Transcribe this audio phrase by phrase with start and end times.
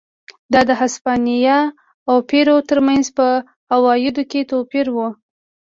[0.53, 1.59] دا د هسپانیا
[2.09, 3.27] او پیرو ترمنځ په
[3.75, 4.97] عوایدو کې توپیر و.